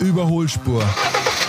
Überholspur, 0.00 0.84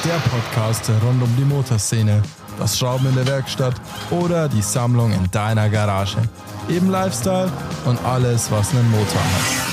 der 0.04 0.18
Podcast 0.28 0.90
rund 1.06 1.22
um 1.22 1.36
die 1.38 1.44
Motorszene, 1.44 2.24
das 2.58 2.80
Schrauben 2.80 3.08
in 3.08 3.16
der 3.16 3.28
Werkstatt 3.28 3.76
oder 4.10 4.50
die 4.50 4.64
Sammlung 4.64 5.12
in 5.12 5.30
deiner 5.30 5.70
Garage. 5.70 6.18
Eben 6.68 6.90
Lifestyle 6.90 7.52
und 7.86 8.04
alles, 8.04 8.50
was 8.52 8.72
einen 8.72 8.90
Motor 8.90 9.22
hat. 9.22 9.70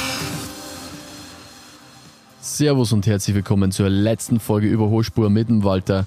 Servus 2.42 2.92
und 2.92 3.06
herzlich 3.06 3.34
willkommen 3.34 3.72
zur 3.72 3.88
letzten 3.88 4.40
Folge 4.40 4.66
Überholspur 4.66 5.30
mit 5.30 5.48
dem 5.48 5.64
Walter. 5.64 6.04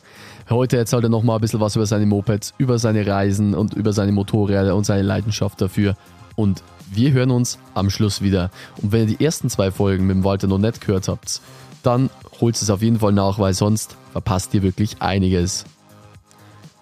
Heute 0.51 0.77
erzählt 0.77 1.03
er 1.03 1.09
nochmal 1.09 1.37
ein 1.37 1.41
bisschen 1.41 1.59
was 1.59 1.75
über 1.75 1.87
seine 1.87 2.05
Mopeds, 2.05 2.53
über 2.59 2.77
seine 2.77 3.05
Reisen 3.07 3.55
und 3.55 3.73
über 3.73 3.93
seine 3.93 4.11
Motorräder 4.11 4.75
und 4.75 4.83
seine 4.83 5.01
Leidenschaft 5.01 5.59
dafür. 5.59 5.95
Und 6.35 6.61
wir 6.91 7.11
hören 7.13 7.31
uns 7.31 7.57
am 7.73 7.89
Schluss 7.89 8.21
wieder. 8.21 8.51
Und 8.81 8.91
wenn 8.91 9.09
ihr 9.09 9.17
die 9.17 9.25
ersten 9.25 9.49
zwei 9.49 9.71
Folgen 9.71 10.05
mit 10.05 10.17
dem 10.17 10.23
Walter 10.23 10.45
noch 10.45 10.59
nicht 10.59 10.81
gehört 10.81 11.07
habt, 11.07 11.41
dann 11.83 12.09
holt 12.41 12.55
es 12.55 12.69
auf 12.69 12.81
jeden 12.81 12.99
Fall 12.99 13.13
nach, 13.13 13.39
weil 13.39 13.53
sonst 13.53 13.95
verpasst 14.11 14.53
ihr 14.53 14.63
wirklich 14.63 15.01
einiges. 15.01 15.65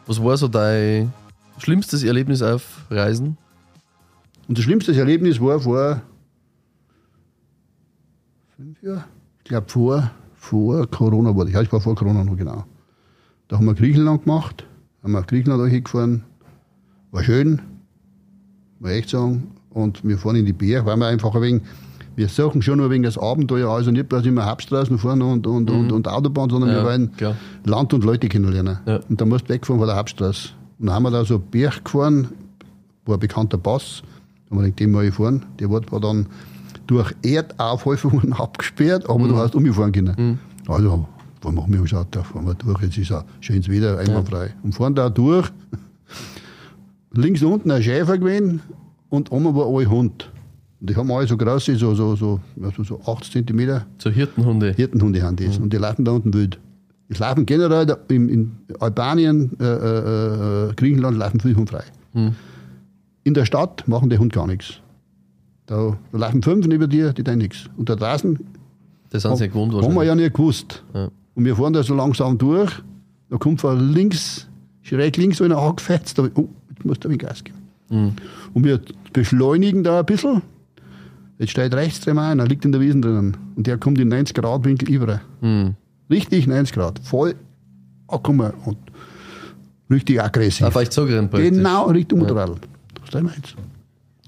Was 0.06 0.24
war 0.24 0.38
so 0.38 0.48
dein 0.48 1.12
schlimmstes 1.58 2.04
Erlebnis 2.04 2.42
auf 2.42 2.86
Reisen? 2.90 3.38
Und 4.48 4.58
das 4.58 4.64
schlimmste 4.64 4.96
Erlebnis 4.96 5.42
war 5.42 5.60
vor 5.60 6.02
fünf 8.56 8.82
Jahren, 8.82 9.04
ich 9.40 9.44
glaube 9.44 9.68
vor, 9.70 10.12
vor 10.36 10.88
Corona 10.88 11.36
war 11.36 11.46
das. 11.46 11.54
Ja, 11.54 11.62
ich 11.62 11.72
war 11.72 11.82
vor 11.82 11.96
Corona 11.96 12.24
noch 12.24 12.38
genau. 12.38 12.66
Da 13.48 13.58
haben 13.58 13.66
wir 13.66 13.74
Griechenland 13.74 14.24
gemacht, 14.24 14.66
haben 15.04 15.12
wir 15.12 15.20
auf 15.20 15.28
Griechenland 15.28 15.84
gefahren. 15.84 16.24
War 17.12 17.24
schön, 17.24 17.62
muss 18.80 18.92
ich 18.92 18.98
echt 18.98 19.10
sagen. 19.10 19.52
Und 19.70 20.04
wir 20.04 20.18
fahren 20.18 20.38
in 20.38 20.46
die 20.46 20.54
Berge, 20.54 20.86
weil 20.86 20.98
wir 20.98 21.08
einfach 21.08 21.36
ein 21.36 21.42
wenig 21.42 21.64
wir 22.18 22.30
suchen 22.30 22.64
schon 22.64 22.80
nur 22.80 22.90
wegen 22.90 23.04
das 23.04 23.16
Abenteuer, 23.16 23.70
also 23.70 23.92
nicht 23.92 24.10
bloß 24.10 24.26
immer 24.26 24.48
Hauptstraßen 24.48 24.98
fahren 24.98 25.22
und, 25.22 25.46
und, 25.46 25.70
mhm. 25.70 25.80
und, 25.82 25.92
und, 25.92 26.08
Autobahn, 26.08 26.50
sondern 26.50 26.72
ja, 26.72 26.78
wir 26.78 26.84
wollen 26.84 27.16
klar. 27.16 27.36
Land 27.64 27.94
und 27.94 28.04
Leute 28.04 28.28
kennenlernen. 28.28 28.80
Ja. 28.88 29.00
Und 29.08 29.22
da 29.22 29.26
musst 29.26 29.46
du 29.46 29.54
wegfahren 29.54 29.80
von 29.80 29.88
der 29.88 29.98
Hauptstraße. 29.98 30.50
Und 30.80 30.88
dann 30.88 30.96
haben 30.96 31.04
wir 31.04 31.12
da 31.12 31.24
so 31.24 31.38
Berg 31.38 31.86
gefahren, 31.86 32.30
war 33.06 33.18
ein 33.18 33.20
bekannter 33.20 33.60
Pass, 33.60 34.02
da 34.50 34.56
haben 34.56 34.66
wir 34.66 34.72
den 34.72 34.92
mal 34.92 35.06
gefahren. 35.06 35.46
Der 35.60 35.70
war 35.70 35.82
dann 35.82 36.26
durch 36.88 37.14
Erdaufhäufungen 37.22 38.34
abgesperrt, 38.40 39.08
aber 39.08 39.20
mhm. 39.20 39.30
du 39.30 39.38
hast 39.38 39.54
umgefahren 39.54 39.92
können. 39.92 40.16
Mhm. 40.18 40.40
Also, 40.68 41.06
was 41.44 41.54
machen 41.54 41.72
wir 41.72 41.82
geschaut, 41.82 42.08
da 42.10 42.24
fahren 42.24 42.48
wir 42.48 42.56
durch, 42.56 42.82
jetzt 42.82 42.98
ist 42.98 43.12
auch 43.12 43.26
schönes 43.42 43.70
Wetter, 43.70 44.00
einwandfrei. 44.00 44.48
Ja. 44.48 44.54
Und 44.64 44.74
fahren 44.74 44.96
da 44.96 45.12
durch, 45.12 45.52
links 47.12 47.44
unten 47.44 47.70
ein 47.70 47.84
Schäfer 47.84 48.18
gewesen 48.18 48.62
und 49.10 49.32
oben 49.32 49.54
war 49.56 49.68
ein 49.68 49.88
Hund. 49.88 50.32
Und 50.80 50.90
die 50.90 50.96
haben 50.96 51.12
alle 51.12 51.28
so 51.28 51.38
große, 51.38 51.76
so, 51.76 51.96
so, 51.96 52.16
so, 52.16 52.40
also 52.62 52.84
so 52.84 53.02
80 53.06 53.48
cm. 53.48 53.82
So 53.98 54.10
Hirtenhunde. 54.10 54.74
Hirtenhunde 54.74 55.22
haben 55.24 55.36
das. 55.36 55.58
Mhm. 55.58 55.66
Und 55.66 55.74
die 55.74 55.78
laufen 55.78 56.06
da 56.06 56.12
unten 56.12 56.34
wild. 56.34 56.60
Die 57.10 57.18
laufen 57.18 57.46
generell 57.46 57.86
da 57.86 57.98
in, 58.10 58.30
in 58.30 58.52
Albanien, 58.80 59.52
äh, 59.60 59.64
äh, 59.64 60.70
äh 60.70 60.74
Griechenland 60.76 61.18
laufen 61.18 61.40
viele 61.40 61.56
Hunde 61.56 61.72
frei. 61.72 61.84
Mhm. 62.14 62.36
In 63.24 63.34
der 63.34 63.46
Stadt 63.46 63.88
machen 63.88 64.10
die 64.10 64.18
Hunde 64.18 64.36
gar 64.36 64.48
nichts. 64.48 64.82
Da, 65.66 65.98
da 66.12 66.18
laufen 66.18 66.44
fünf 66.44 66.68
neben 66.68 66.90
dir, 66.90 67.14
die 67.14 67.24
tun 67.24 67.38
nichts. 67.40 67.70
Und 67.78 67.90
da 67.90 67.96
draußen 67.96 68.40
das 69.10 69.24
sind 69.24 69.38
sie 69.38 69.48
gewohnt 69.48 69.74
haben 69.74 69.96
wir 69.96 70.04
ja 70.04 70.16
nicht 70.16 70.34
gewusst. 70.34 70.84
Ja. 70.94 71.10
Und 71.36 71.46
wir 71.46 71.56
fahren 71.56 71.74
da 71.74 71.84
so 71.84 71.96
langsam 71.96 72.38
durch, 72.38 72.72
da 73.30 73.38
kommt 73.38 73.62
von 73.62 73.94
links, 73.94 74.48
schräg 74.82 75.18
links 75.18 75.38
so 75.38 75.44
einer 75.44 75.58
angefetzt, 75.58 76.18
da, 76.18 76.24
oh, 76.36 76.50
jetzt 76.70 76.86
muss 76.86 77.00
da 77.00 77.10
ein 77.10 77.18
Gas 77.18 77.44
geben. 77.44 77.58
Mhm. 77.90 78.14
Und 78.54 78.64
wir 78.64 78.82
beschleunigen 79.14 79.84
da 79.84 80.00
ein 80.00 80.06
bisschen 80.06 80.42
Jetzt 81.40 81.52
steht 81.52 81.74
rechts 81.74 82.02
drin 82.02 82.18
ein, 82.18 82.40
er 82.40 82.48
liegt 82.48 82.66
in 82.66 82.72
der 82.72 82.82
Wiesen 82.82 83.02
drinnen. 83.02 83.38
Und 83.56 83.68
der 83.68 83.78
kommt 83.78 84.00
in 84.00 84.08
90 84.08 84.36
Grad 84.36 84.66
Winkel 84.66 84.90
über. 84.90 85.22
Mhm. 85.42 85.76
Richtig 86.10 86.48
90 86.48 86.74
Grad. 86.76 87.00
Voll 87.00 87.36
angekommen 88.08 88.54
und 88.66 88.78
richtig 89.90 90.22
aggressiv. 90.22 90.66
Auf 90.66 90.76
euch 90.76 90.90
zugerannt 90.90 91.32
Genau, 91.32 91.88
Richtung 91.88 92.20
Motorrad. 92.20 92.50
Ja. 92.50 92.56
Was 93.12 93.24
wir 93.24 93.32
jetzt? 93.36 93.56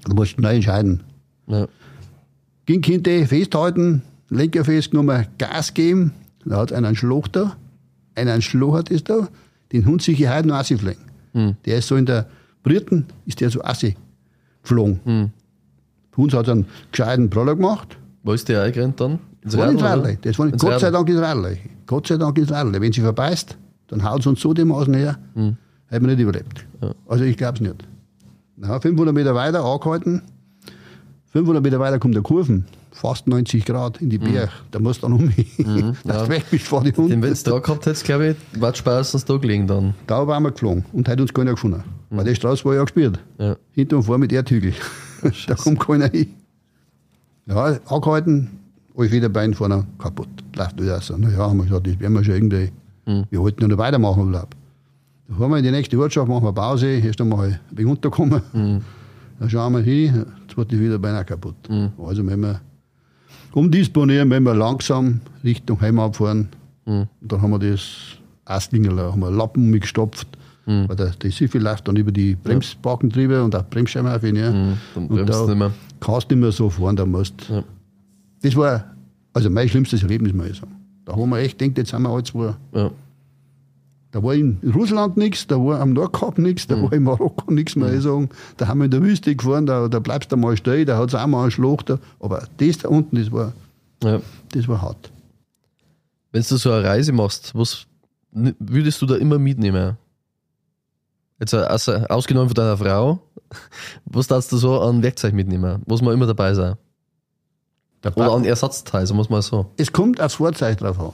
Du 0.04 0.14
musst 0.14 0.38
neu 0.38 0.54
entscheiden. 0.54 1.02
Ja. 1.46 1.66
Ging 2.66 2.82
hinter 2.82 3.26
festhalten, 3.26 4.02
Lenker 4.28 4.64
festgenommen, 4.64 5.26
Gas 5.38 5.74
geben. 5.74 6.12
Da 6.44 6.58
hat 6.58 6.72
einer 6.72 6.88
einen 6.88 6.96
Schloch 6.96 7.28
da. 7.28 7.56
Einer 8.14 8.32
einen 8.34 8.42
Schloch 8.42 8.76
hat 8.76 8.90
es 8.90 9.02
da. 9.02 9.28
Den 9.72 9.86
Hund 9.86 10.02
Sicherheit 10.02 10.46
noch 10.46 10.54
Assi 10.56 10.78
fliegen. 10.78 11.00
Mhm. 11.32 11.56
Der 11.64 11.78
ist 11.78 11.88
so 11.88 11.96
in 11.96 12.06
der 12.06 12.26
Briten, 12.62 13.06
ist 13.26 13.40
der 13.40 13.50
so 13.50 13.62
Assi 13.62 13.96
geflogen. 14.62 15.00
Mhm. 15.04 15.30
Bei 16.16 16.22
uns 16.22 16.34
hat 16.34 16.46
es 16.46 16.52
einen 16.52 16.66
gescheiten 16.90 17.30
Prolog 17.30 17.56
gemacht. 17.56 17.96
Wo 18.22 18.32
ist 18.32 18.48
der 18.48 18.62
eingerannt 18.62 19.00
dann? 19.00 19.18
Das 19.42 19.56
war 19.56 19.70
ins 19.70 19.82
Werle. 19.82 20.18
Das 20.20 20.38
war 20.38 20.48
Gott 20.50 20.80
sei 20.80 20.90
Dank 20.90 21.08
ins 21.08 21.20
Werle. 21.20 21.58
Gott 21.86 22.06
sei 22.06 22.16
Dank 22.16 22.36
ins 22.38 22.50
Werle. 22.50 22.80
Wenn 22.80 22.92
sie 22.92 23.00
verbeißt, 23.00 23.56
dann 23.88 24.04
haut 24.04 24.22
sie 24.22 24.28
uns 24.28 24.40
so 24.40 24.52
dem 24.52 24.72
Außen 24.72 24.94
her, 24.94 25.18
mhm. 25.34 25.56
hätten 25.86 26.06
wir 26.06 26.14
nicht 26.14 26.22
überlebt. 26.22 26.66
Ja. 26.82 26.92
Also 27.08 27.24
ich 27.24 27.36
glaube 27.36 27.54
es 27.54 27.60
nicht. 27.60 27.84
Na, 28.56 28.78
500 28.78 29.14
Meter 29.14 29.34
weiter 29.34 29.64
angehalten. 29.64 30.22
500 31.32 31.62
Meter 31.62 31.80
weiter 31.80 31.98
kommt 31.98 32.14
der 32.14 32.22
Kurven. 32.22 32.66
Fast 32.92 33.28
90 33.28 33.64
Grad 33.64 34.02
in 34.02 34.10
die 34.10 34.18
mhm. 34.18 34.32
Berg. 34.32 34.50
Mhm. 34.50 34.66
Da 34.72 34.78
musst 34.80 35.02
du 35.02 35.06
dann 35.06 35.14
umgehen. 35.14 35.46
Mhm, 35.56 35.96
dass 36.04 36.22
ja. 36.22 36.28
weg 36.28 36.44
bist 36.50 36.66
vor 36.66 36.82
die 36.82 36.92
Hunde. 36.92 37.22
Wenn 37.22 37.34
du 37.34 37.42
da 37.42 37.58
gehabt 37.58 37.86
hättest, 37.86 38.04
glaube 38.04 38.36
ich, 38.52 38.60
war 38.60 38.74
spätestens 38.74 39.24
da 39.24 39.36
gelegen 39.36 39.66
dann. 39.66 39.94
Da 40.06 40.26
waren 40.26 40.42
wir 40.42 40.50
geflogen 40.50 40.84
und 40.92 41.08
hat 41.08 41.20
uns 41.20 41.32
keiner 41.32 41.52
gefunden. 41.52 41.82
Mhm. 42.10 42.16
Weil 42.16 42.24
die 42.26 42.34
Straße 42.34 42.64
war 42.64 42.74
ja 42.74 42.82
gespielt. 42.82 43.18
Ja. 43.38 43.56
Hinter 43.72 43.96
und 43.96 44.02
vor 44.02 44.18
mit 44.18 44.32
Erdhügel. 44.32 44.74
da 45.46 45.54
kommt 45.54 45.80
keiner 45.80 46.08
hin. 46.08 46.34
Ja, 47.46 47.78
angehalten, 47.86 48.50
alle 48.96 49.10
wieder 49.10 49.28
Bein 49.28 49.54
vorne 49.54 49.86
kaputt. 49.98 50.28
Läuft 50.54 50.80
wieder 50.80 51.00
so. 51.00 51.16
Na 51.16 51.30
ja, 51.30 51.38
haben 51.38 51.58
wir 51.58 51.64
gesagt, 51.64 51.86
das 51.86 51.98
werden 51.98 52.14
wir 52.14 52.24
schon 52.24 52.34
irgendwie, 52.34 52.70
mhm. 53.06 53.24
wir 53.30 53.40
wollten 53.40 53.62
ja 53.62 53.68
noch 53.68 53.78
weitermachen 53.78 54.22
im 54.22 54.26
Urlaub. 54.28 54.54
Da 55.28 55.34
fahren 55.36 55.50
wir 55.50 55.58
in 55.58 55.64
die 55.64 55.70
nächste 55.70 55.98
Ortschaft, 55.98 56.28
machen 56.28 56.44
wir 56.44 56.52
Pause, 56.52 56.86
erst 56.86 57.20
einmal 57.20 57.48
ein 57.48 57.60
wenig 57.70 57.90
runterkommen. 57.90 58.42
Mhm. 58.52 58.80
Dann 59.38 59.50
schauen 59.50 59.72
wir 59.72 59.80
hin, 59.80 60.26
jetzt 60.42 60.56
wird 60.56 60.70
die 60.70 60.78
wieder 60.78 60.98
beinahe 60.98 61.24
kaputt. 61.24 61.56
Mhm. 61.68 61.92
Also 62.04 62.26
wenn 62.26 62.40
wir 62.40 62.60
umdisponieren, 63.52 64.30
wenn 64.30 64.42
wir 64.42 64.54
langsam 64.54 65.20
Richtung 65.42 65.80
Heimat 65.80 66.16
fahren, 66.16 66.48
mhm. 66.84 67.08
dann 67.20 67.42
haben 67.42 67.50
wir 67.50 67.58
das 67.58 68.18
Astlinger, 68.44 68.96
haben 68.96 69.20
wir 69.20 69.30
Lappen 69.30 69.70
mitgestopft, 69.70 70.28
Mhm. 70.70 70.88
Weil 70.88 70.96
der, 70.96 71.10
die 71.10 71.30
Siffel 71.30 71.60
läuft 71.60 71.88
dann 71.88 71.96
über 71.96 72.12
die 72.12 72.36
Bremsbakentriebe 72.36 73.42
und 73.42 73.56
auch 73.56 73.64
Bremsscheiben 73.68 74.08
auf 74.08 74.22
ihn. 74.22 74.36
Ja. 74.36 74.52
Mhm. 74.52 74.76
Und 74.94 75.28
da 75.28 75.46
nicht 75.46 75.56
mehr. 75.56 75.72
kannst 75.98 76.30
du 76.30 76.36
nicht 76.36 76.42
mehr 76.42 76.52
so 76.52 76.70
fahren, 76.70 76.94
da 76.94 77.04
musst. 77.04 77.48
Ja. 77.48 77.64
Das 78.42 78.54
war 78.54 78.84
also 79.32 79.50
mein 79.50 79.68
schlimmstes 79.68 80.02
Erlebnis, 80.02 80.32
muss 80.32 80.46
ich 80.46 80.58
sagen. 80.58 80.76
Da 81.04 81.16
haben 81.16 81.28
wir 81.28 81.38
echt 81.38 81.58
gedacht, 81.58 81.78
jetzt 81.78 81.90
sind 81.90 82.02
wir 82.02 82.10
alle 82.10 82.22
zwei. 82.22 82.54
Ja. 82.72 82.90
Da 84.12 84.22
war 84.22 84.34
in 84.34 84.58
Russland 84.74 85.16
nichts, 85.16 85.46
da 85.46 85.56
war 85.56 85.80
am 85.80 85.92
Nordkap 85.92 86.38
nichts, 86.38 86.66
da 86.66 86.76
mhm. 86.76 86.82
war 86.82 86.92
in 86.92 87.02
Marokko 87.02 87.52
nichts 87.52 87.74
mehr. 87.74 87.90
Mhm. 87.90 88.00
Sagen. 88.00 88.28
Da 88.56 88.68
haben 88.68 88.78
wir 88.78 88.84
in 88.84 88.90
der 88.92 89.02
Wüste 89.02 89.34
gefahren, 89.34 89.66
da, 89.66 89.88
da 89.88 89.98
bleibst 89.98 90.30
du 90.30 90.36
mal 90.36 90.56
stehen, 90.56 90.86
da 90.86 90.98
hat 90.98 91.08
es 91.08 91.14
auch 91.16 91.26
mal 91.26 91.42
einen 91.42 91.50
Schlag. 91.50 91.84
Da. 91.86 91.98
Aber 92.20 92.46
das 92.58 92.78
da 92.78 92.88
unten, 92.88 93.16
das 93.16 93.32
war, 93.32 93.52
ja. 94.04 94.20
das 94.52 94.68
war 94.68 94.82
hart. 94.82 95.10
Wenn 96.32 96.42
du 96.42 96.56
so 96.56 96.70
eine 96.70 96.84
Reise 96.84 97.12
machst, 97.12 97.54
was 97.56 97.86
würdest 98.32 99.02
du 99.02 99.06
da 99.06 99.16
immer 99.16 99.40
mitnehmen? 99.40 99.96
Jetzt 101.40 101.54
also, 101.54 101.92
ausgenommen 101.92 102.48
von 102.48 102.54
deiner 102.54 102.76
Frau, 102.76 103.20
was 104.04 104.26
darfst 104.26 104.52
du 104.52 104.58
so 104.58 104.80
an 104.80 105.02
Werkzeug 105.02 105.32
mitnehmen? 105.32 105.82
Muss 105.86 106.02
man 106.02 106.14
immer 106.14 106.26
dabei 106.26 106.54
sein? 106.54 106.76
Oder 108.14 108.32
an 108.32 108.44
Ersatzteil, 108.44 109.06
so 109.06 109.14
muss 109.14 109.28
man 109.28 109.42
so. 109.42 109.66
Es 109.76 109.92
kommt 109.92 110.20
aufs 110.20 110.34
Fahrzeug 110.34 110.78
drauf 110.78 110.98
an. 111.00 111.12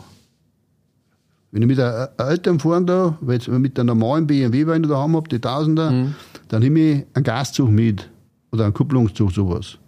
Wenn 1.51 1.63
ich 1.63 1.69
mit 1.69 1.81
einem 1.81 2.09
Eltern 2.19 2.61
fahren 2.61 2.87
da, 2.87 3.17
wenn 3.21 3.41
ich 3.41 3.49
mit 3.49 3.77
der 3.77 3.85
normalen 3.85 4.27
BMW, 4.27 4.67
wenn 4.67 4.83
ich 4.83 4.89
da 4.89 4.97
haben 4.97 5.17
habe, 5.17 5.29
die 5.29 5.41
Tausender, 5.41 5.91
mhm. 5.91 6.15
dann 6.49 6.63
nehme 6.63 6.81
ich 6.81 7.07
einen 7.15 7.25
Gaszug 7.25 7.71
mit 7.71 8.09
oder 8.53 8.65
einen 8.65 8.75
Kupplungszug, 8.75 9.33
sowas. 9.33 9.79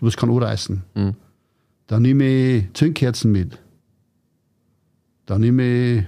Sowas 0.00 0.16
kann 0.16 0.30
auch 0.30 0.40
reißen. 0.40 0.82
Mhm. 0.94 1.14
Dann 1.88 2.02
nehme 2.02 2.24
ich 2.24 2.72
Zündkerzen 2.74 3.32
mit. 3.32 3.58
Dann 5.26 5.40
nehme 5.40 5.62
ich 5.62 6.04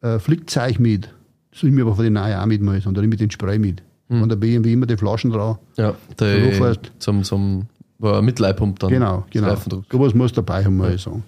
ein 0.00 0.20
Flickzeug 0.20 0.78
mit. 0.78 1.12
Das 1.52 1.62
nehme 1.62 1.76
ich 1.76 1.82
aber 1.82 1.94
von 1.94 2.04
den 2.04 2.14
neuen 2.14 2.34
auch 2.34 2.46
mit, 2.46 2.62
mal, 2.62 2.80
sondern 2.80 3.08
mit 3.08 3.20
den 3.20 3.30
Spray 3.30 3.58
mit. 3.58 3.82
Hm. 4.08 4.20
Von 4.20 4.28
der 4.28 4.36
BMW 4.36 4.72
immer 4.72 4.86
die 4.86 4.96
Flaschen 4.96 5.30
drauf. 5.30 5.58
Ja, 5.76 5.94
der 6.18 6.76
zum, 6.98 7.22
zum 7.22 7.66
Mitleihpump 7.98 8.78
dann. 8.78 8.90
Genau, 8.90 9.24
genau. 9.30 9.56
Sowas 9.90 10.14
muss 10.14 10.32
dabei 10.32 10.64
haben, 10.64 10.76
muss 10.76 10.88
ja. 10.88 10.94
ich 10.94 11.02
sagen. 11.02 11.22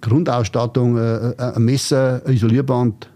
Grundausstattung, 0.00 0.96
äh, 0.96 1.30
äh, 1.30 1.54
ein 1.54 1.64
Messer, 1.64 2.22
ein 2.24 2.34
Isolierband, 2.34 3.08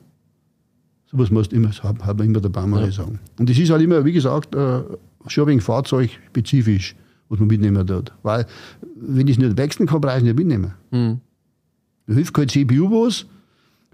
sowas 1.10 1.30
musst 1.30 1.52
du 1.52 1.56
immer, 1.56 1.70
haben 1.82 2.04
hab 2.04 2.20
immer 2.20 2.40
dabei, 2.40 2.66
muss 2.66 2.80
ja. 2.80 2.88
ich 2.88 2.94
sagen. 2.94 3.18
Und 3.38 3.48
das 3.48 3.58
ist 3.58 3.70
halt 3.70 3.82
immer, 3.82 4.04
wie 4.04 4.12
gesagt, 4.12 4.54
äh, 4.54 4.82
schon 5.26 5.46
wegen 5.48 5.60
Fahrzeug 5.60 6.10
spezifisch, 6.28 6.96
was 7.28 7.38
man 7.38 7.48
mitnehmen 7.48 7.86
tut. 7.86 8.12
Weil, 8.22 8.46
wenn 8.96 9.26
ich 9.26 9.36
es 9.36 9.38
nicht 9.38 9.56
wechseln 9.56 9.86
kann, 9.86 10.00
brauche 10.00 10.14
ich 10.14 10.18
es 10.18 10.24
nicht 10.24 10.36
mitnehmen. 10.36 10.74
Mhm. 10.90 11.20
Da 12.06 12.14
hilft 12.14 12.34
kein 12.34 12.48
CPU 12.48 12.90
was, 12.90 13.26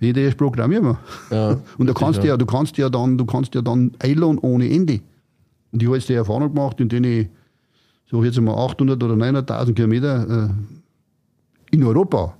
erst 0.01 0.37
programmieren 0.37 0.97
Ja, 1.31 1.59
und 1.79 1.87
du 1.87 1.95
kannst 1.95 2.23
ja, 2.23 2.37
du 2.37 2.47
kannst 2.47 2.77
ja 2.77 2.89
dann, 2.89 3.17
du 3.19 3.25
kannst 3.25 3.55
ja 3.55 3.63
dann 3.63 3.93
einladen 3.99 4.39
ohne 4.39 4.69
Ende. 4.71 5.01
Und 5.73 5.83
ich 5.83 5.87
habe 5.89 5.97
jetzt 5.97 6.09
die 6.09 6.15
Erfahrung 6.15 6.53
gemacht, 6.55 6.81
in 6.81 6.89
denen 6.89 7.21
ich, 7.21 7.29
so 8.09 8.23
jetzt 8.23 8.41
mal 8.41 8.55
800 8.55 9.03
oder 9.03 9.15
900.000 9.15 9.73
Kilometer 9.75 10.49
äh, 11.71 11.75
in 11.75 11.83
Europa 11.83 12.37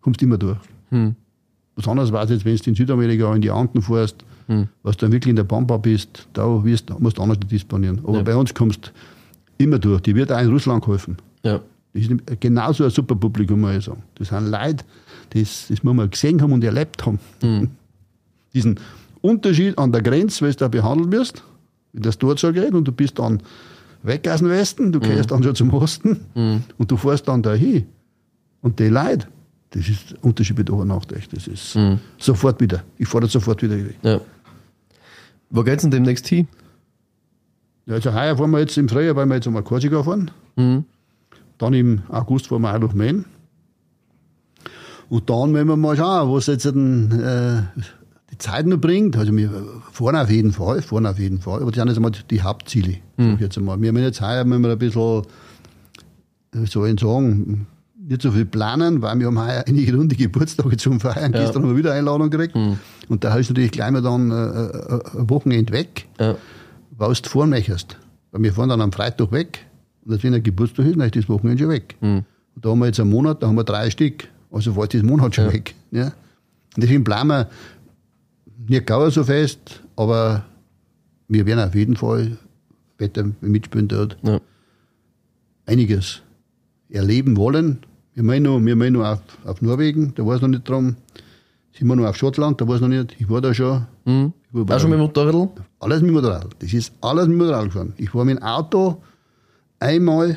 kommst 0.00 0.22
immer 0.22 0.38
durch. 0.38 0.58
Hm. 0.90 1.14
Was 1.76 1.88
anderes 1.88 2.12
war 2.12 2.24
es 2.24 2.30
jetzt, 2.30 2.44
wenn 2.44 2.56
du 2.56 2.70
in 2.70 2.76
Südamerika 2.76 3.34
in 3.34 3.42
die 3.42 3.50
Anden 3.50 3.82
fährst, 3.82 4.24
Hm. 4.46 4.66
was 4.82 4.96
du 4.96 5.06
dann 5.06 5.12
wirklich 5.12 5.30
in 5.30 5.36
der 5.36 5.44
Pampa 5.44 5.76
bist, 5.76 6.26
da 6.32 6.64
wirst, 6.64 6.90
musst 6.98 7.18
du 7.18 7.22
anders 7.22 7.38
disponieren. 7.40 8.00
Aber 8.04 8.18
Ja. 8.18 8.22
bei 8.24 8.34
uns 8.36 8.52
kommst 8.52 8.86
du 9.58 9.62
immer 9.64 9.78
durch. 9.78 10.00
Die 10.02 10.14
wird 10.14 10.32
auch 10.32 10.40
in 10.40 10.50
Russland 10.50 10.82
geholfen. 10.84 11.16
Ja. 11.44 11.60
Das 11.92 12.02
ist 12.04 12.40
genauso 12.40 12.84
ein 12.84 12.90
super 12.90 13.16
Publikum, 13.16 13.60
muss 13.60 13.76
ich 13.76 13.84
sagen. 13.84 14.02
Das 14.14 14.28
sind 14.28 14.48
Leute, 14.50 14.84
das, 15.30 15.66
das 15.68 15.82
muss 15.82 15.94
man 15.94 16.08
gesehen 16.10 16.40
haben 16.40 16.52
und 16.52 16.62
erlebt 16.64 17.04
haben. 17.04 17.18
Diesen 18.54 18.78
Unterschied 19.20 19.76
an 19.78 19.92
der 19.92 20.02
Grenze, 20.02 20.44
weil 20.44 20.52
du 20.52 20.58
da 20.58 20.68
behandelt 20.68 21.10
wirst, 21.12 21.42
wie 21.92 22.00
das 22.00 22.18
dort 22.18 22.38
so 22.38 22.52
geht, 22.52 22.72
und 22.72 22.86
du 22.86 22.92
bist 22.92 23.18
dann 23.18 23.42
weg 24.02 24.26
aus 24.28 24.38
dem 24.40 24.48
Westen, 24.48 24.92
du 24.92 25.00
gehst 25.00 25.30
dann 25.30 25.42
schon 25.42 25.54
zum 25.54 25.70
Osten 25.74 26.20
und 26.78 26.90
du 26.90 26.96
fährst 26.96 27.28
dann 27.28 27.42
dahin. 27.42 27.86
Und 28.62 28.78
die 28.78 28.88
Leute, 28.88 29.26
das 29.70 29.88
ist 29.88 30.12
der 30.12 30.24
Unterschied 30.24 30.58
mit 30.58 30.70
Ober 30.70 30.84
Nacht 30.84 31.12
echt. 31.12 31.34
Das 31.36 31.46
ist 31.46 31.76
sofort 32.18 32.60
wieder. 32.60 32.82
Ich 32.98 33.08
fahre 33.08 33.26
sofort 33.28 33.62
wieder. 33.62 33.76
ja. 34.02 34.20
Wo 35.50 35.62
geht's 35.64 35.82
denn 35.82 35.90
demnächst 35.90 36.28
hin? 36.28 36.46
Ja, 37.86 37.94
also 37.94 38.12
heuer 38.14 38.36
fahren 38.36 38.50
wir 38.52 38.60
jetzt 38.60 38.78
im 38.78 38.88
Frühjahr, 38.88 39.16
weil 39.16 39.26
wir 39.26 39.34
jetzt 39.34 39.46
einmal 39.48 39.64
Korsika 39.64 40.02
fahren. 40.02 40.30
Mhm. 40.56 40.84
Dann 41.60 41.74
im 41.74 42.02
August 42.08 42.46
fahren 42.48 42.62
wir 42.62 42.74
auch 42.74 42.78
nach 42.80 42.94
Main. 42.94 43.26
Und 45.10 45.28
dann 45.28 45.52
werden 45.54 45.68
wir 45.68 45.76
mal 45.76 45.96
schauen, 45.96 46.32
was 46.32 46.46
jetzt 46.46 46.64
dann, 46.64 47.10
äh, 47.20 47.80
die 48.32 48.38
Zeit 48.38 48.66
noch 48.66 48.78
bringt. 48.78 49.16
Also 49.16 49.36
wir 49.36 49.50
fahren 49.92 50.16
auf 50.16 50.30
jeden 50.30 50.52
Fall, 50.52 50.80
fahren 50.82 51.04
auf 51.06 51.18
jeden 51.18 51.40
Fall. 51.40 51.60
Aber 51.60 51.70
das 51.70 51.76
sind 51.76 51.88
jetzt 51.88 51.96
einmal 51.96 52.12
die 52.12 52.42
Hauptziele. 52.42 52.96
ich 53.18 53.40
Jetzt 53.40 53.58
einmal. 53.58 53.80
Wir 53.80 53.88
haben 53.88 53.98
jetzt 53.98 54.20
heuer 54.20 54.44
müssen 54.44 54.62
wir 54.62 54.70
ein 54.70 54.78
bisschen, 54.78 55.22
wie 56.52 56.66
soll 56.66 56.88
ich 56.88 57.00
sagen, 57.00 57.66
nicht 57.98 58.22
so 58.22 58.30
viel 58.30 58.46
planen, 58.46 59.02
weil 59.02 59.18
wir 59.18 59.26
haben 59.26 59.38
heuer 59.38 59.64
einige 59.68 59.94
runde 59.96 60.16
Geburtstage 60.16 60.76
zum 60.78 60.98
Feiern. 61.00 61.32
Ja. 61.34 61.40
Gestern 61.40 61.62
haben 61.64 61.70
wir 61.70 61.76
wieder 61.76 61.92
Einladung 61.92 62.30
gekriegt. 62.30 62.56
Und 63.08 63.24
da 63.24 63.34
du 63.50 63.52
natürlich 63.54 63.72
gleich 63.72 63.90
mal 63.90 64.00
dann 64.02 64.30
äh, 64.30 64.34
äh, 64.34 65.18
ein 65.18 65.28
Wochenende 65.28 65.72
weg 65.72 66.06
Ja. 66.18 66.36
was 66.96 67.20
du 67.22 67.28
fahren 67.28 67.50
möchtest. 67.50 67.98
Weil 68.30 68.44
wir 68.44 68.54
fahren 68.54 68.68
dann 68.70 68.80
am 68.80 68.92
Freitag 68.92 69.32
weg 69.32 69.66
und 70.04 70.22
wenn 70.24 70.34
ein 70.34 70.42
Geburtstag 70.42 70.86
ist, 70.86 70.96
dann 70.96 71.06
ist 71.06 71.16
das 71.16 71.28
Wochenende 71.28 71.62
schon 71.62 71.70
weg. 71.72 71.96
Mhm. 72.00 72.24
Und 72.54 72.64
da 72.64 72.70
haben 72.70 72.78
wir 72.80 72.86
jetzt 72.86 73.00
einen 73.00 73.10
Monat, 73.10 73.42
da 73.42 73.48
haben 73.48 73.56
wir 73.56 73.64
drei 73.64 73.90
Stück. 73.90 74.28
Also 74.50 74.72
fällt 74.74 74.94
das 74.94 75.02
Monat 75.02 75.34
schon 75.34 75.46
Ja. 75.46 75.52
weg. 75.52 75.74
Ja. 75.92 76.04
Und 76.06 76.82
deswegen 76.84 77.04
bleiben 77.04 77.28
wir 77.28 77.48
nicht 78.68 78.86
gar 78.86 79.10
so 79.10 79.24
fest, 79.24 79.82
aber 79.96 80.44
wir 81.28 81.46
werden 81.46 81.60
auf 81.68 81.74
jeden 81.74 81.96
Fall 81.96 82.36
weiter 82.98 83.24
mitspielen 83.40 83.88
dort. 83.88 84.16
Ja. 84.22 84.40
Einiges 85.66 86.22
erleben 86.88 87.36
wollen. 87.36 87.78
Wir 88.14 88.22
meinen 88.24 88.42
noch, 88.44 88.60
wir 88.60 88.74
meinen 88.76 88.94
noch 88.94 89.06
auf, 89.06 89.20
auf 89.44 89.62
Norwegen, 89.62 90.12
da 90.16 90.26
war 90.26 90.34
es 90.36 90.42
noch 90.42 90.48
nicht 90.48 90.68
drum. 90.68 90.96
Sind 91.72 91.86
wir 91.86 91.94
noch 91.96 92.06
auf 92.06 92.16
Schottland, 92.16 92.60
da 92.60 92.66
war 92.66 92.74
es 92.74 92.80
noch 92.80 92.88
nicht. 92.88 93.14
Ich 93.20 93.30
war 93.30 93.40
da 93.40 93.54
schon. 93.54 93.86
Mhm. 94.04 94.32
Ich 94.52 94.54
war 94.68 94.76
Auch 94.76 94.80
schon 94.80 94.90
mit 94.90 94.98
dem 94.98 95.02
Motorrad? 95.02 95.50
alles 95.78 96.02
mit 96.02 96.12
Motorrad. 96.12 96.48
Das 96.58 96.72
ist 96.72 96.92
alles 97.00 97.28
mit 97.28 97.38
Motorrad 97.38 97.66
gefahren. 97.66 97.92
Ich 97.96 98.12
war 98.14 98.24
mit 98.24 98.38
dem 98.38 98.42
Auto 98.42 99.00
einmal 99.80 100.36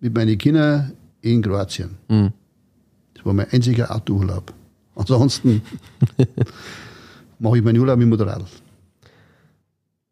mit 0.00 0.14
meinen 0.14 0.38
Kindern 0.38 0.92
in 1.20 1.42
Kroatien. 1.42 1.96
Mhm. 2.08 2.32
Das 3.14 3.26
war 3.26 3.34
mein 3.34 3.50
einziger 3.50 3.94
Autourlaub. 3.94 4.52
Ansonsten 4.94 5.62
mache 7.38 7.58
ich 7.58 7.64
meinen 7.64 7.78
Urlaub 7.78 7.98
mit 7.98 8.08
Motorrad. 8.08 8.44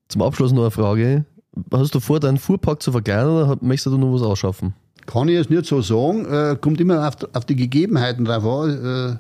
Zum 0.09 0.23
Abschluss 0.23 0.53
noch 0.53 0.63
eine 0.63 0.71
Frage. 0.71 1.25
Hast 1.73 1.95
du 1.95 2.01
vor, 2.01 2.21
deinen 2.21 2.39
Fuhrpark 2.39 2.83
zu 2.83 2.93
verkleinern 2.93 3.31
oder 3.31 3.59
möchtest 3.61 3.87
du 3.87 3.99
noch 3.99 4.13
was 4.13 4.23
ausschaffen? 4.23 4.75
Kann 5.07 5.29
ich 5.29 5.35
jetzt 5.35 5.51
nicht 5.51 5.67
so 5.67 5.81
sagen. 5.81 6.27
Äh, 6.27 6.57
kommt 6.61 6.81
immer 6.81 7.07
auf, 7.07 7.17
auf 7.33 7.45
die 7.45 7.57
Gegebenheiten 7.57 8.25
drauf 8.25 8.45
an. 8.45 8.71
Äh, 8.85 9.17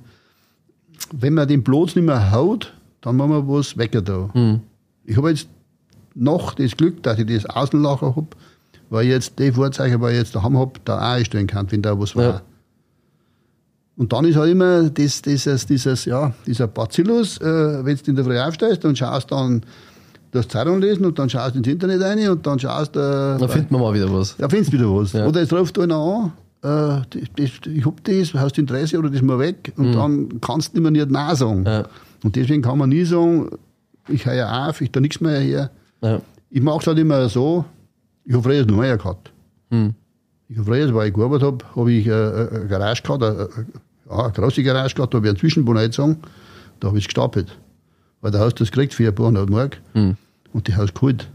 wenn 1.12 1.34
man 1.34 1.48
den 1.48 1.64
Platz 1.64 1.94
nicht 1.94 2.04
mehr 2.04 2.32
haut, 2.32 2.74
dann 3.00 3.16
machen 3.16 3.30
wir 3.30 3.48
was 3.48 3.76
weg 3.76 3.92
da. 4.04 4.30
Ich 5.04 5.16
habe 5.16 5.30
jetzt 5.30 5.48
noch 6.14 6.54
das 6.54 6.76
Glück, 6.76 7.02
dass 7.02 7.18
ich 7.18 7.26
das 7.26 7.46
Außenlager 7.46 8.16
habe, 8.16 8.28
weil 8.90 9.06
jetzt 9.06 9.38
die 9.38 9.52
Fahrzeuge, 9.52 9.98
die 9.98 10.06
ich 10.12 10.18
jetzt 10.18 10.34
daheim 10.34 10.56
habe, 10.58 10.72
da 10.84 10.98
auch 10.98 11.14
einstellen 11.14 11.46
kann, 11.46 11.70
wenn 11.70 11.82
da 11.82 11.98
was 11.98 12.14
war. 12.14 12.22
Ja. 12.24 12.42
Und 13.96 14.12
dann 14.12 14.26
ist 14.26 14.36
halt 14.36 14.50
immer 14.50 14.90
das, 14.90 15.22
dieses, 15.22 15.66
dieses, 15.66 16.04
ja, 16.04 16.32
dieser 16.46 16.66
Bacillus, 16.66 17.38
äh, 17.40 17.84
wenn 17.84 17.96
du 17.96 18.02
in 18.10 18.16
der 18.16 18.24
Früh 18.24 18.38
aufstehst 18.38 18.84
und 18.84 18.98
schaust 18.98 19.32
dann 19.32 19.62
das 20.32 20.48
Zeitung 20.48 20.80
lesen 20.80 21.06
und 21.06 21.18
dann 21.18 21.30
schaust 21.30 21.56
ins 21.56 21.66
Internet 21.66 22.02
rein 22.02 22.28
und 22.28 22.46
dann 22.46 22.58
schaust 22.58 22.94
äh, 22.94 23.38
Da 23.38 23.48
findet 23.48 23.70
man 23.70 23.80
mal 23.80 23.94
wieder 23.94 24.12
was. 24.12 24.36
da 24.36 24.48
findest 24.48 24.72
du 24.72 24.78
wieder 24.78 24.94
was. 24.94 25.12
Ja. 25.12 25.26
Oder 25.26 25.40
jetzt 25.40 25.52
ruft 25.52 25.78
einer 25.78 25.96
an, 25.96 26.32
äh, 26.62 27.18
das, 27.36 27.50
ich 27.66 27.86
hab 27.86 28.04
das, 28.04 28.34
hast 28.34 28.56
du 28.56 28.60
Interesse 28.60 28.98
oder 28.98 29.08
das 29.08 29.22
mal 29.22 29.38
weg 29.38 29.72
und 29.76 29.92
dann 29.92 30.40
kannst 30.42 30.74
du 30.74 30.78
immer 30.78 30.90
nicht 30.90 31.10
Nein 31.10 31.34
sagen. 31.36 31.60
Mhm. 31.60 31.66
Ja. 31.66 31.84
Und 32.22 32.36
deswegen 32.36 32.60
kann 32.60 32.76
man 32.76 32.90
nie 32.90 33.04
sagen, 33.04 33.48
ich 34.08 34.26
höre 34.26 34.68
auf, 34.68 34.80
ich 34.82 34.90
da 34.90 35.00
nichts 35.00 35.20
mehr 35.20 35.40
her. 35.40 35.70
Ja. 36.02 36.20
Ich 36.50 36.60
mache 36.60 36.80
es 36.80 36.86
halt 36.86 36.98
immer 36.98 37.28
so, 37.28 37.64
ich 38.26 38.32
habe 38.34 38.42
früher 38.42 38.64
noch 38.66 38.76
mehr 38.76 38.96
gehabt. 38.96 39.32
Mhm. 39.70 39.94
Ich 40.48 40.56
habe 40.58 40.66
früher, 40.66 40.94
weil 40.94 41.08
ich 41.08 41.14
gearbeitet 41.14 41.46
habe, 41.46 41.64
habe 41.74 41.92
ich 41.92 42.06
äh, 42.06 42.10
äh, 42.10 42.48
eine 42.54 42.66
Garage 42.66 43.02
gehabt, 43.02 43.22
eine, 43.22 43.32
eine, 43.38 43.48
ja, 44.10 44.24
eine 44.24 44.32
große 44.32 44.62
Garage 44.62 44.94
gehabt, 44.94 45.12
da 45.14 45.16
habe 45.18 45.26
ich 45.26 45.30
einen 45.30 45.38
Zwischenbonheit 45.38 45.96
da 45.98 46.88
habe 46.88 46.98
ich 46.98 47.04
es 47.04 47.08
gestapelt. 47.08 47.56
Weil 48.20 48.30
da 48.30 48.40
hast 48.40 48.54
du 48.56 48.64
das 48.64 48.70
gekriegt 48.70 48.94
für 48.94 49.08
ein 49.08 49.14
paar 49.14 49.26
hundert 49.26 49.50
Mark 49.50 49.80
Mhm. 49.94 50.16
und 50.52 50.68
die 50.68 50.74
hast 50.74 50.90
du 50.90 50.94
geholt. 51.00 51.28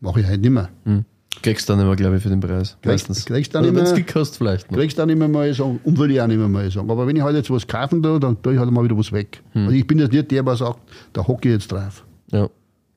Mache 0.00 0.20
ich 0.20 0.26
heute 0.26 0.38
nicht 0.38 0.50
mehr. 0.50 0.68
Mhm. 0.84 1.04
Kriegst 1.42 1.68
dann 1.68 1.80
immer, 1.80 1.96
glaube 1.96 2.16
ich, 2.16 2.22
für 2.22 2.28
den 2.28 2.38
Preis. 2.40 2.76
Meistens. 2.84 3.24
kriegst 3.24 3.54
dann 3.54 3.64
Oder 3.68 3.80
immer- 3.80 3.86
viel 3.94 4.04
kostet 4.04 4.38
vielleicht 4.38 4.70
noch. 4.70 4.78
kriegst 4.78 4.96
dann 4.98 5.08
nicht 5.08 5.18
mehr 5.18 5.26
mal 5.28 5.52
sagen, 5.52 5.80
und 5.82 5.98
will 5.98 6.10
ich 6.12 6.20
auch 6.20 6.26
nicht 6.28 6.36
mehr 6.38 6.48
mal 6.48 6.70
sagen. 6.70 6.88
Aber 6.90 7.06
wenn 7.06 7.16
ich 7.16 7.22
halt 7.22 7.34
jetzt 7.36 7.50
was 7.50 7.66
kaufen 7.66 8.02
da, 8.02 8.18
dann 8.18 8.40
tue 8.40 8.52
ich 8.54 8.58
halt 8.58 8.70
mal 8.70 8.84
wieder 8.84 8.96
was 8.96 9.10
weg. 9.10 9.42
Also 9.52 9.70
ich 9.70 9.86
bin 9.86 9.98
jetzt 9.98 10.12
nicht 10.12 10.30
der, 10.30 10.42
der 10.42 10.56
sagt, 10.56 10.78
da 11.12 11.26
hocke 11.26 11.48
ich 11.48 11.54
jetzt 11.54 11.72
drauf. 11.72 12.04
Ja. 12.30 12.48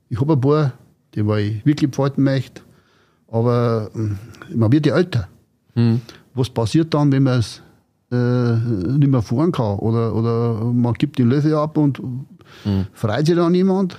Ich 0.09 0.19
habe 0.21 0.33
ein 0.33 0.41
paar, 0.41 0.73
die 1.15 1.21
ich 1.21 1.65
wirklich 1.65 1.89
behalten 1.89 2.23
möchte, 2.23 2.61
aber 3.29 3.89
mm, 3.93 4.11
man 4.55 4.71
wird 4.71 4.85
ja 4.85 4.95
älter. 4.95 5.27
Mhm. 5.75 6.01
Was 6.33 6.49
passiert 6.49 6.93
dann, 6.93 7.11
wenn 7.11 7.23
man 7.23 7.39
es 7.39 7.61
äh, 8.11 8.55
nicht 8.97 9.09
mehr 9.09 9.21
fahren 9.21 9.51
kann? 9.51 9.77
Oder, 9.79 10.15
oder 10.15 10.63
man 10.65 10.93
gibt 10.93 11.17
den 11.19 11.29
Löffel 11.29 11.53
ab 11.55 11.77
und 11.77 12.01
freut 12.93 13.25
sich 13.25 13.35
dann 13.35 13.51
niemand? 13.51 13.97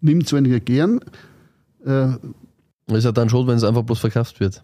Nimmt 0.00 0.26
es 0.26 0.32
weniger 0.32 0.60
gern. 0.60 1.00
Äh, 1.84 2.08
Ist 2.88 3.04
ja 3.04 3.12
dann 3.12 3.28
schon, 3.28 3.46
wenn 3.46 3.56
es 3.56 3.64
einfach 3.64 3.82
bloß 3.82 3.98
verkauft 4.00 4.40
wird. 4.40 4.62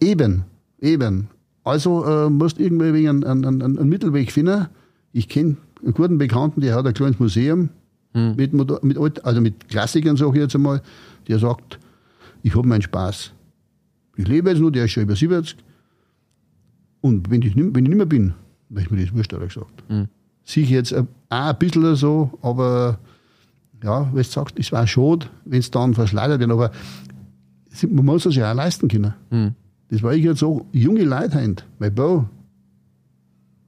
Eben, 0.00 0.44
eben. 0.80 1.28
Also 1.64 2.04
äh, 2.04 2.30
musst 2.30 2.58
irgendwie 2.58 2.92
wegen 2.92 3.08
einen, 3.24 3.44
einen, 3.44 3.62
einen, 3.62 3.88
Mittelweg 3.88 4.32
finden. 4.32 4.66
Ich 5.12 5.28
kenne 5.28 5.56
einen 5.82 5.94
guten 5.94 6.18
Bekannten, 6.18 6.60
der 6.62 6.74
hat 6.74 6.86
ein 6.86 6.94
kleines 6.94 7.18
Museum 7.18 7.68
mit, 8.12 8.52
Motor- 8.52 8.80
mit, 8.82 8.98
alt- 8.98 9.24
also 9.24 9.40
mit 9.40 9.68
Klassikern, 9.68 10.16
sage 10.16 10.32
ich 10.34 10.42
jetzt 10.42 10.54
einmal. 10.56 10.82
Der 11.28 11.38
sagt, 11.38 11.78
ich 12.42 12.54
habe 12.56 12.66
meinen 12.68 12.82
Spaß. 12.82 13.32
Ich 14.16 14.28
lebe 14.28 14.50
jetzt 14.50 14.60
noch, 14.60 14.70
der 14.70 14.84
ist 14.84 14.92
schon 14.92 15.04
über 15.04 15.16
70. 15.16 15.56
Und 17.00 17.30
wenn 17.30 17.42
ich, 17.42 17.54
nicht- 17.56 17.74
wenn 17.74 17.84
ich 17.84 17.88
nicht 17.88 17.96
mehr 17.96 18.06
bin, 18.06 18.34
dann 18.68 18.84
ist 18.84 18.90
mir 18.90 19.02
das 19.04 19.14
wurscht, 19.14 19.32
er 19.32 19.38
gesagt. 19.40 19.82
Sehe 20.44 20.64
ich 20.64 20.70
jetzt 20.70 20.92
äh, 20.92 21.04
auch 21.28 21.36
ein 21.46 21.58
bisschen 21.58 21.94
so, 21.96 22.38
aber 22.42 22.98
ja, 23.82 24.10
wie 24.12 24.18
du 24.18 24.24
sagst, 24.24 24.58
es 24.58 24.72
war 24.72 24.86
schade, 24.86 25.26
wenn 25.44 25.60
es 25.60 25.70
dann 25.70 25.94
verschleudert 25.94 26.40
wird. 26.40 26.50
Aber 26.50 26.70
man 27.88 28.04
muss 28.04 28.26
es 28.26 28.34
ja 28.36 28.50
auch 28.50 28.54
leisten 28.56 28.88
können. 28.88 29.14
Mhm. 29.30 29.54
Das 29.88 30.02
war 30.02 30.12
ich 30.14 30.24
jetzt 30.24 30.40
so, 30.40 30.66
junge 30.72 31.04
Leute 31.04 31.40
haben, 31.40 31.56
mein 31.78 31.94
Bau, 31.94 32.28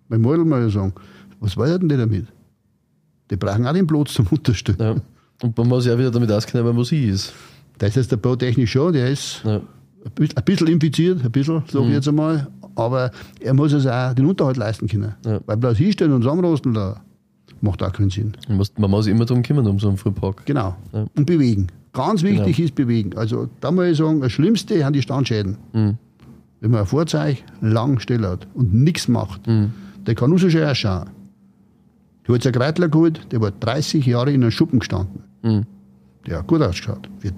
mein 0.08 0.20
Model 0.20 0.44
mal 0.44 0.68
sagen, 0.70 0.92
was 1.40 1.56
wollen 1.56 1.80
denn 1.80 1.88
die 1.88 1.96
damit? 1.96 2.26
Die 3.30 3.36
brauchen 3.36 3.66
auch 3.66 3.72
den 3.72 3.86
Platz 3.86 4.12
zum 4.12 4.26
Unterstützen. 4.30 4.80
Ja. 4.82 4.94
Und 5.42 5.56
man 5.56 5.68
muss 5.68 5.86
ja 5.86 5.94
auch 5.94 5.98
wieder 5.98 6.10
damit 6.10 6.30
auskennen, 6.30 6.64
wer 6.66 6.72
Musik 6.72 7.08
ist. 7.08 7.32
Da 7.82 7.88
ist 7.88 7.96
jetzt 7.96 8.12
der 8.12 8.16
Bautechnik 8.16 8.68
schon, 8.68 8.92
der 8.92 9.10
ist 9.10 9.42
Ja. 9.44 9.56
ein 9.56 10.44
bisschen- 10.44 10.68
infiziert, 10.68 11.24
ein 11.24 11.32
bisschen, 11.32 11.64
sage 11.68 11.86
ich 11.86 11.92
jetzt 11.94 12.06
einmal, 12.06 12.46
aber 12.76 13.10
er 13.40 13.54
muss 13.54 13.72
es 13.72 13.88
auch 13.88 14.14
den 14.14 14.26
Unterhalt 14.26 14.56
leisten 14.56 14.86
können. 14.86 15.16
Ja. 15.26 15.40
Weil 15.46 15.56
bloß 15.56 15.76
hinstellen 15.78 16.12
und 16.12 16.22
zusammenrosten, 16.22 16.74
da 16.74 17.00
macht 17.60 17.82
auch 17.82 17.92
keinen 17.92 18.10
Sinn. 18.10 18.34
Man 18.46 18.58
muss, 18.58 18.72
man 18.78 18.88
muss 18.88 19.06
sich 19.06 19.12
immer 19.12 19.24
darum 19.24 19.42
kümmern, 19.42 19.66
um 19.66 19.80
so 19.80 19.88
einen 19.88 19.96
Frühpark. 19.96 20.46
Genau. 20.46 20.76
Ja. 20.92 21.06
Und 21.16 21.26
bewegen. 21.26 21.66
Ganz 21.92 22.22
wichtig 22.22 22.54
Genau. 22.56 22.66
ist 22.66 22.74
bewegen. 22.76 23.16
Also 23.16 23.48
da 23.60 23.72
muss 23.72 23.86
ich 23.86 23.96
sagen, 23.98 24.20
das 24.20 24.30
Schlimmste 24.30 24.78
sind 24.78 24.92
die 24.94 25.02
Standschäden. 25.02 25.56
Mhm. 25.72 25.98
Wenn 26.60 26.70
man 26.70 26.80
ein 26.82 26.86
Fahrzeug 26.86 27.38
lang 27.60 27.98
still 27.98 28.24
hat 28.24 28.46
und 28.54 28.72
nichts 28.72 29.08
macht, 29.08 29.40
der 30.06 30.14
kann 30.14 30.38
so 30.38 30.48
schön 30.48 30.64
ausschauen. 30.64 31.10
Ich 32.22 32.28
habe 32.28 32.34
jetzt 32.36 32.46
einen 32.46 32.54
Kreitler 32.54 32.88
geholt, 32.88 33.26
der 33.32 33.40
war 33.40 33.50
30 33.50 34.06
Jahre 34.06 34.30
in 34.32 34.42
einem 34.42 34.52
Schuppen 34.52 34.78
gestanden. 34.78 35.22
Mhm. 35.42 35.66
Der 36.26 36.38
hat 36.38 36.46
gut 36.46 36.62
für, 36.74 37.32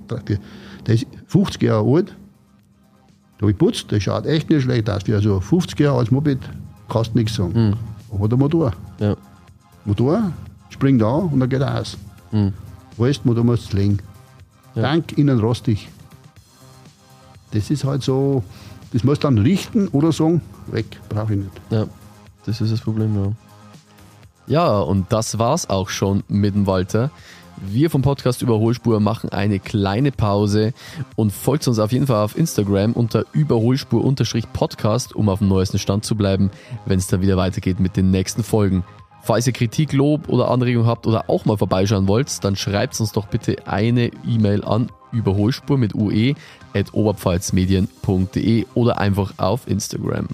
der 0.87 0.95
ist 0.95 1.07
50 1.27 1.63
Jahre 1.63 1.97
alt. 1.97 2.15
Da 3.39 3.43
habe 3.43 3.51
ich 3.53 3.59
putzt, 3.59 3.91
der 3.91 4.01
schaut 4.01 4.27
echt 4.27 4.51
nicht 4.51 4.63
schlecht 4.63 4.89
aus. 4.91 5.03
Für 5.05 5.21
so 5.21 5.41
50 5.41 5.79
Jahre 5.81 5.99
als 5.99 6.11
Moped 6.11 6.39
kannst 6.89 7.15
du 7.15 7.19
nichts 7.19 7.35
sagen. 7.35 7.77
Aber 8.13 8.29
der 8.29 8.39
Motor. 8.39 8.73
Ja. 8.99 9.17
Motor 9.85 10.33
springt 10.71 11.03
an 11.03 11.29
und 11.29 11.41
dann 11.41 11.49
geht 11.49 11.61
er 11.61 11.81
aus. 11.81 11.97
Mhm. 12.31 12.53
Weißt 12.97 13.25
Motor 13.25 13.45
muss 13.45 13.73
legen. 13.73 13.99
Ja. 14.75 14.83
Tank 14.83 15.17
innen 15.19 15.41
rostig. 15.41 15.89
Das 17.53 17.71
ist 17.71 17.85
halt 17.85 18.03
so, 18.03 18.43
das 18.93 19.05
muss 19.05 19.19
dann 19.19 19.39
richten 19.39 19.89
oder 19.89 20.13
sagen, 20.13 20.41
weg, 20.67 21.01
brauche 21.09 21.35
ich 21.35 21.41
nicht. 21.41 21.61
Ja. 21.71 21.87
Das 22.45 22.61
ist 22.61 22.73
das 22.73 22.81
Problem, 22.81 23.15
ja. 23.17 23.33
Ja, 24.47 24.79
und 24.81 25.11
das 25.11 25.39
war's 25.39 25.71
auch 25.71 25.89
schon 25.89 26.23
mit 26.29 26.55
dem 26.55 26.67
Walter. 26.67 27.11
Wir 27.61 27.91
vom 27.91 28.03
Podcast 28.03 28.43
Überholspur 28.43 29.01
machen 29.01 29.31
eine 29.31 29.59
kleine 29.59 30.13
Pause 30.13 30.73
und 31.17 31.33
folgt 31.33 31.67
uns 31.69 31.79
auf 31.79 31.93
jeden 31.93 32.07
Fall 32.07 32.25
auf 32.25 32.37
Instagram 32.37 32.93
unter 32.93 33.25
Überholspur-Podcast, 33.33 35.15
um 35.15 35.29
auf 35.29 35.39
dem 35.39 35.49
neuesten 35.49 35.79
Stand 35.79 36.05
zu 36.05 36.17
bleiben, 36.17 36.51
wenn 36.87 36.99
es 36.99 37.07
dann 37.07 37.21
wieder 37.21 37.37
weitergeht 37.37 37.81
mit 37.81 37.97
den 37.97 38.11
nächsten 38.11 38.43
Folgen. 38.43 38.85
Falls 39.23 39.47
ihr 39.47 39.55
Kritik, 39.55 39.93
Lob 39.95 40.29
oder 40.29 40.51
Anregungen 40.51 40.87
habt 40.87 41.07
oder 41.07 41.31
auch 41.31 41.47
mal 41.47 41.57
vorbeischauen 41.57 42.09
wollt, 42.09 42.45
dann 42.45 42.57
schreibt 42.57 43.01
uns 43.01 43.13
doch 43.13 43.27
bitte 43.27 43.67
eine 43.67 44.11
E-Mail 44.29 44.65
an 44.65 44.91
überholspur 45.13 45.79
mit 45.79 45.95
ue 45.95 46.35
at 46.75 46.93
oberpfalzmedien.de 46.93 48.67
oder 48.75 48.99
einfach 48.99 49.33
auf 49.39 49.67
Instagram. 49.67 50.29